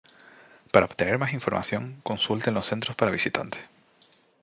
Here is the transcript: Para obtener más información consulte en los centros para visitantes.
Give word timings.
Para 0.71 0.83
obtener 0.87 1.19
más 1.19 1.31
información 1.33 1.99
consulte 2.01 2.49
en 2.49 2.55
los 2.55 2.65
centros 2.65 2.95
para 2.95 3.11
visitantes. 3.11 3.61